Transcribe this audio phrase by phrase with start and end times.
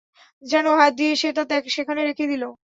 [0.43, 1.43] যেন হাত দিয়ে সে তা
[1.75, 2.43] সেখানে রেখে দিল।